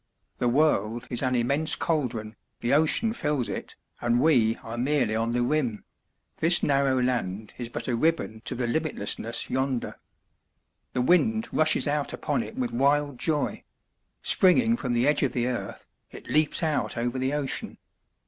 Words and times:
The 0.39 0.49
world 0.49 1.05
is 1.11 1.21
an 1.21 1.35
immense 1.35 1.75
cauldron, 1.75 2.35
the 2.61 2.73
ocean 2.73 3.13
fills 3.13 3.47
it, 3.47 3.75
and 3.99 4.19
we 4.19 4.55
are 4.63 4.75
merely 4.75 5.15
on 5.15 5.29
the 5.29 5.43
rim 5.43 5.83
this 6.37 6.63
narrow 6.63 6.99
land 6.99 7.53
is 7.59 7.69
but 7.69 7.87
a 7.87 7.95
ribbon 7.95 8.41
to 8.45 8.55
the 8.55 8.65
limitlessness 8.65 9.47
yonder. 9.51 9.99
The 10.93 11.03
wind 11.03 11.49
rushes 11.51 11.87
out 11.87 12.13
upon 12.13 12.41
it 12.41 12.55
with 12.55 12.71
wild 12.71 13.19
joy; 13.19 13.63
springing 14.23 14.75
from 14.75 14.93
the 14.93 15.05
edge 15.07 15.21
of 15.21 15.33
the 15.33 15.45
earth, 15.45 15.85
it 16.09 16.25
leaps 16.31 16.63
out 16.63 16.97
over 16.97 17.19
the 17.19 17.33
ocean. 17.35 17.77